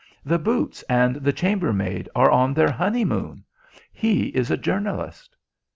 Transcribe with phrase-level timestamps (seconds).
[0.25, 3.43] "The boots and the chambermaid are on their honeymoon.
[3.93, 5.37] He is a journalist."